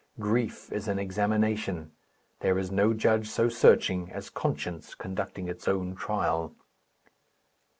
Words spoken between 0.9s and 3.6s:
examination. There is no judge so